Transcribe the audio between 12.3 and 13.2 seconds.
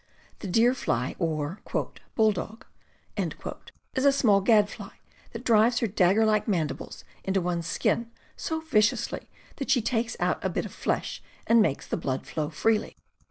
freely.